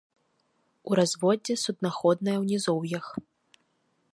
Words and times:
У 0.91 0.97
разводдзе 0.99 1.55
суднаходная 1.65 2.35
ў 2.39 2.45
нізоўях. 2.55 3.05